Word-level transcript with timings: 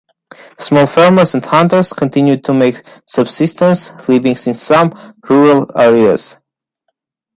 Small 0.57 0.87
farmers 0.87 1.35
and 1.35 1.45
hunters 1.45 1.93
continued 1.93 2.43
to 2.45 2.55
make 2.55 2.77
subsistence 3.05 3.91
livings 4.09 4.47
in 4.47 4.55
some 4.55 5.13
rural 5.29 5.69
areas. 5.77 6.37